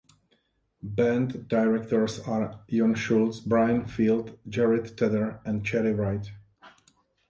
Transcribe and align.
Band 0.81 1.47
directors 1.47 2.21
are 2.21 2.59
Jon 2.67 2.95
Shultz, 2.95 3.39
Bryan 3.39 3.85
Field, 3.85 4.35
Jarrett 4.49 4.97
Tedder, 4.97 5.39
and 5.45 5.63
Cheri 5.63 5.93
Wright. 5.95 6.25